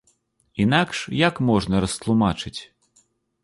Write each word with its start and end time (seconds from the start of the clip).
Інакш, 0.65 0.97
як 1.27 1.35
можна 1.51 1.85
растлумачыць? 1.87 2.59